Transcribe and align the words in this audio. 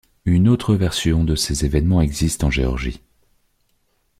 Une 0.25 0.49
autre 0.49 0.73
version 0.73 1.23
de 1.23 1.35
ces 1.35 1.63
évènements 1.63 2.01
existe 2.01 2.43
en 2.43 2.49
Géorgie. 2.49 3.03